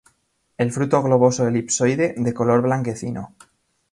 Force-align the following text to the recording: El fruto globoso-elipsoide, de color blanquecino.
El 0.63 0.71
fruto 0.77 1.01
globoso-elipsoide, 1.03 2.09
de 2.17 2.33
color 2.33 2.63
blanquecino. 2.63 3.35